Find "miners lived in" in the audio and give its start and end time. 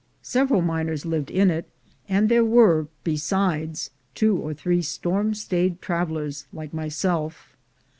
0.63-1.51